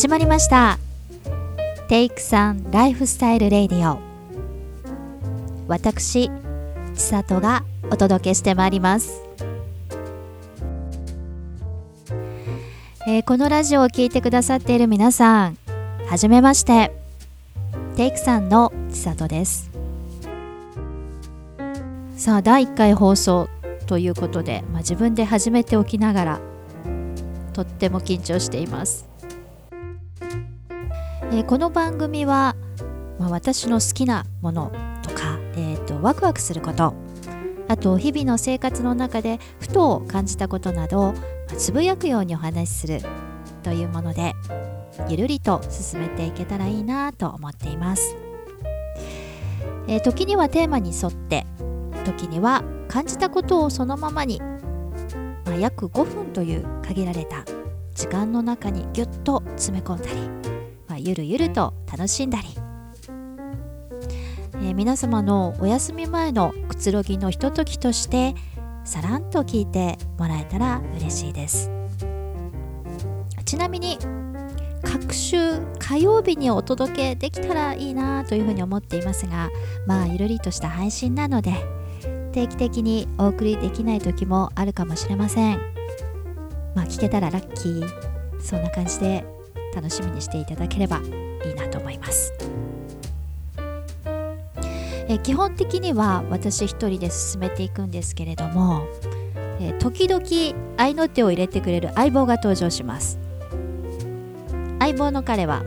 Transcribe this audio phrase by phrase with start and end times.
[0.00, 0.78] 始まりました。
[1.88, 4.00] テイクさんライフスタイルレディオ。
[5.68, 6.30] 私
[6.94, 9.20] 千里がお届けしてまいります、
[13.06, 15.58] えーこのラジオを聴いてくださっている皆さん
[16.06, 16.92] はじめまして。
[17.94, 19.70] テイクさんの千里です。
[22.16, 23.50] さあ第1回放送
[23.86, 26.40] ということで、まあ、自分で始めておきながら
[27.52, 29.09] とっても緊張しています、
[31.32, 32.56] えーこの番組は、
[33.20, 34.72] まあ、私の好きなもの
[35.04, 36.92] とか、えー、とワクワクすること
[37.68, 43.00] あと日々の生活の中でふと感じたことなどを、まつぶやくようにお話しする
[43.62, 44.34] というもので
[45.08, 48.16] ゆるりと進めていけたらいいなと思っています、
[49.86, 51.46] えー時にはテーマに沿って
[52.04, 54.40] 時には感じたことをそのままに、
[55.44, 57.44] まあ、約5分という限られた
[57.94, 60.39] 時間の中にぎゅっと詰め込んだり、
[61.00, 62.48] ゆるゆると楽しんだり、
[64.54, 68.34] えー皆様のお休み前のくつろぎのひとときとして
[68.84, 71.70] さらんと聞いてもらえたら嬉しいです。
[73.44, 73.98] ちなみに
[74.82, 79.50] 各週火曜日にお届けできたらいいなというふうに思っていますが
[79.86, 81.52] まあゆるりとした配信なので
[82.32, 85.58] 定期的にお送りできない時もあるかもしれません。
[86.74, 88.10] まあ聞けたらラッキー。
[88.40, 89.24] そんな感じで
[89.74, 91.00] 楽しみにしていただければ
[91.44, 92.32] いいなと思います。
[95.08, 98.86] え基本的には私一人で進めていくんですけれども、
[99.60, 100.22] え時々
[100.76, 103.18] 愛の手を入れてくれる相棒が登場します。
[104.78, 105.64] 相棒の彼は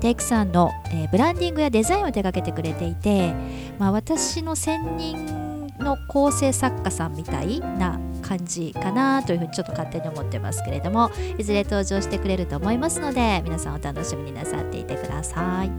[0.00, 3.34] テイクさんの、えーブランディングやデザインを手掛けてくれていて、
[3.78, 15.70] まあ、私の専任の構成作家さんみたいな感じかなというふうにちょっと勝手に思ってますけれどもいずれ登場してくれると思いますので皆さんお楽しみになさっていてください。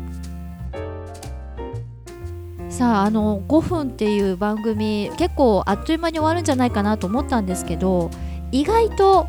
[2.72, 8.10] さああの5分っていう番組結構あっという間に終わるんじゃないかなと思ったんですけど
[8.52, 9.28] 意外と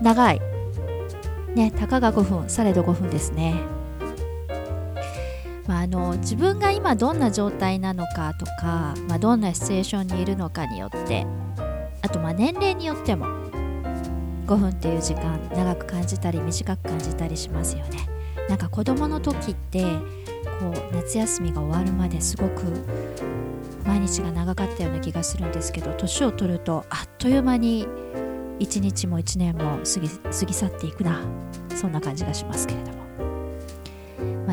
[0.00, 0.40] 長い。
[1.56, 3.54] ねたかが5分されど5分ですね。
[5.66, 11.26] まあ、あの自分が今どんな状態なのかとか、まあ、どんなシチュエーションにいるのかによって
[12.04, 13.24] あとまあ年齢によっても
[14.46, 18.06] 5分っていう時間長く感じたり短く感じたりしますよね。
[18.46, 19.82] なんか子供の時って
[20.60, 22.62] こう夏休みが終わるまですごく
[23.86, 27.86] 毎日が長かったような気がするんですけど年を取るとあっという間に
[28.58, 31.22] 1日も1年も過ぎ過ぎ去っていくな。
[31.74, 33.03] そんな感じがしますけれども。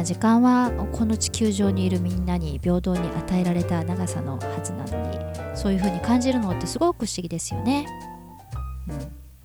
[0.02, 7.86] まあ、時間はこの地球上にいるみんなに平等に与えられた長さのはずなのにそういう風に感じるのってすごく不思議ですよね。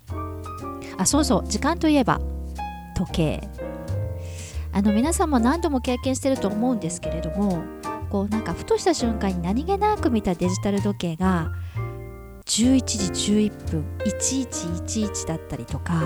[0.09, 1.47] うん、あそうそう。
[1.47, 2.19] 時間といえば
[2.95, 3.49] 時計。
[4.71, 7.61] あの皆さんも何度も経験してると思うんですけれども
[8.09, 11.51] こうなんかふとした瞬間に何気なく見たデジタル時計が
[12.45, 16.01] 11時11分1111だったりとか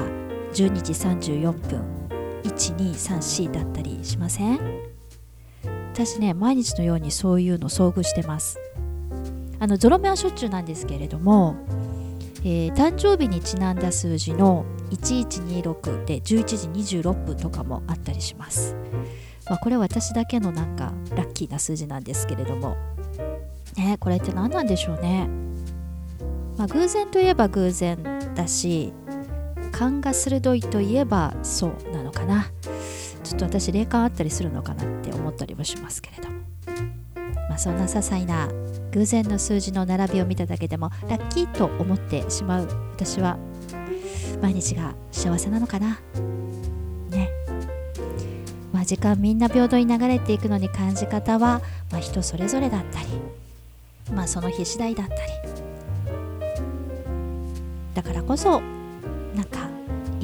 [0.54, 2.01] 12時34分
[2.44, 4.60] 1234だったりしません？
[5.94, 8.60] 私ね毎日のようにそういうの遭遇してます。
[9.60, 11.56] あのゾロ目はしょっちゅうなんですけれども、
[12.44, 16.24] えー誕生日にちなんだ数字の1126で11
[16.82, 18.76] 時26分とかもあったりします、
[19.46, 22.76] まあ、これは私だけのなんかラッキーな数字なんですけれども。
[23.78, 25.30] ねこれって何なんでしょうね？
[26.58, 28.02] まあ偶然といえば偶然
[28.36, 28.92] だし
[29.72, 31.74] 勘が鋭いといえばそう。
[32.22, 32.46] かな。
[33.24, 36.42] ちょっと私霊感あったりするのかなって思ったりもしますけれども。
[37.50, 38.50] まあそんな些細な
[38.92, 43.38] 偶然の数字の並びを見ただけでもラッキーと思ってしまう私は
[44.42, 46.00] 毎日が幸せなのかな。
[47.10, 47.30] ね。
[48.72, 51.62] まあ時間みんな平等に流れていくのに感じ方は、
[51.92, 53.08] まあ、人それぞれだったり
[54.14, 55.22] まあその日次第だったり。
[57.94, 58.62] だからこそ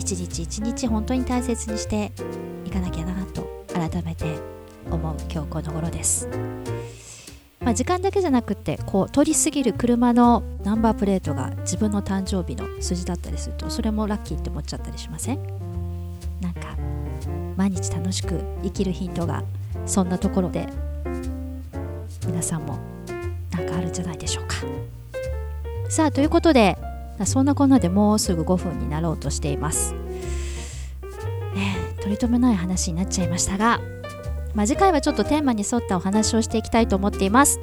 [0.07, 2.13] 一日一日本当に大切にして
[2.63, 4.39] いかなきゃなと改めて
[4.89, 6.29] 思う今日この頃です、
[7.59, 15.39] まあ、時間だけじゃなくてこう通り過ぎる車のナンバープレートが自分の誕生日の数字だったりするとそれもラッキーって思っちゃったりしません？
[16.39, 16.77] なんか
[17.57, 19.43] 毎日楽しく生きるヒントが
[19.85, 20.69] そんなところで
[22.25, 22.79] 皆さんも
[23.51, 24.55] なんかあるんじゃないでしょうか。
[25.89, 26.77] さあということで
[27.25, 29.93] そんなこんなでもうすぐ5分になろうとしています。
[31.55, 33.81] ねえ取り留めない話になっちゃいましたが、
[34.53, 37.59] まあ、次回はちょっとテーマに沿ったお話をしていきたいと思っています。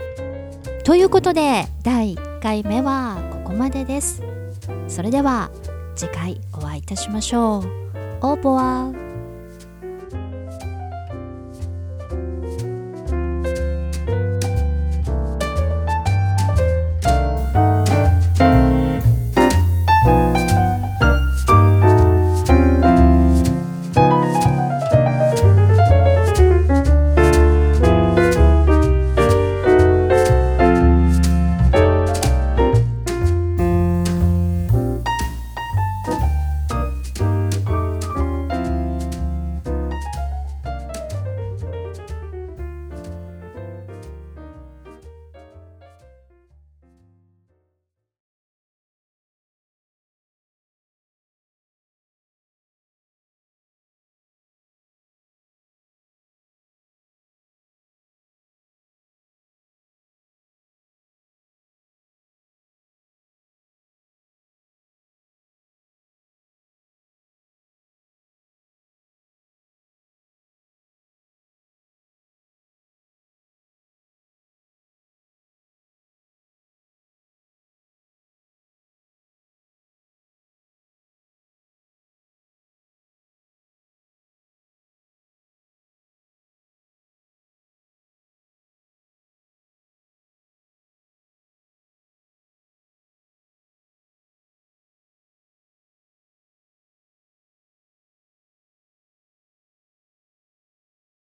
[0.84, 4.22] ということで第1回目はここまでです。
[4.88, 5.50] それでは
[5.94, 7.84] 次回お会いいたしましょう。
[8.20, 9.03] オーボワ